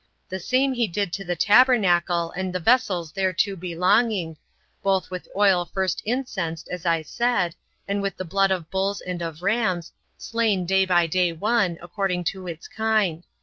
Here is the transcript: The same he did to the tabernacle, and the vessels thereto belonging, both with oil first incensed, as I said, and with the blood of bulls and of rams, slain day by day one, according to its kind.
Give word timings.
The 0.29 0.39
same 0.39 0.73
he 0.73 0.87
did 0.87 1.13
to 1.13 1.23
the 1.23 1.35
tabernacle, 1.35 2.31
and 2.31 2.51
the 2.51 2.59
vessels 2.59 3.11
thereto 3.11 3.55
belonging, 3.55 4.35
both 4.81 5.11
with 5.11 5.27
oil 5.35 5.63
first 5.71 6.01
incensed, 6.05 6.67
as 6.69 6.87
I 6.87 7.03
said, 7.03 7.53
and 7.87 8.01
with 8.01 8.17
the 8.17 8.25
blood 8.25 8.49
of 8.49 8.71
bulls 8.71 9.01
and 9.01 9.21
of 9.21 9.43
rams, 9.43 9.91
slain 10.17 10.65
day 10.65 10.85
by 10.87 11.05
day 11.05 11.31
one, 11.33 11.77
according 11.83 12.23
to 12.33 12.47
its 12.47 12.67
kind. 12.67 13.25